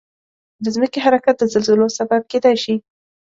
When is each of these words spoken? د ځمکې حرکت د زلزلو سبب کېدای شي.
د 0.63 0.65
ځمکې 0.75 0.99
حرکت 1.05 1.35
د 1.39 1.43
زلزلو 1.53 1.87
سبب 1.97 2.21
کېدای 2.31 2.55
شي. 2.63 2.75